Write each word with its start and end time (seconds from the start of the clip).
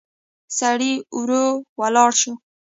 سړی 0.57 0.93
ورو 1.17 1.45
ولاړ 1.79 2.11
شو. 2.21 2.33